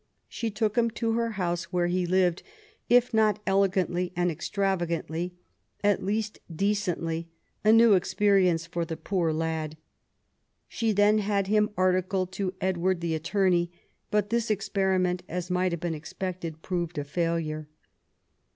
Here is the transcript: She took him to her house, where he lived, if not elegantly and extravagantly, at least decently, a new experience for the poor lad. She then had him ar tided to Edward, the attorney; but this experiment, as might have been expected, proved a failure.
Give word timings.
She 0.27 0.49
took 0.49 0.79
him 0.79 0.89
to 0.89 1.11
her 1.11 1.33
house, 1.33 1.65
where 1.65 1.85
he 1.85 2.07
lived, 2.07 2.41
if 2.89 3.13
not 3.13 3.37
elegantly 3.45 4.11
and 4.15 4.31
extravagantly, 4.31 5.35
at 5.83 6.01
least 6.03 6.39
decently, 6.51 7.29
a 7.63 7.71
new 7.71 7.93
experience 7.93 8.65
for 8.65 8.83
the 8.83 8.97
poor 8.97 9.31
lad. 9.31 9.77
She 10.67 10.91
then 10.91 11.19
had 11.19 11.45
him 11.45 11.69
ar 11.77 11.93
tided 12.01 12.31
to 12.31 12.53
Edward, 12.59 13.01
the 13.01 13.13
attorney; 13.13 13.71
but 14.09 14.31
this 14.31 14.49
experiment, 14.49 15.21
as 15.29 15.51
might 15.51 15.71
have 15.71 15.81
been 15.81 15.93
expected, 15.93 16.63
proved 16.63 16.97
a 16.97 17.03
failure. 17.03 17.67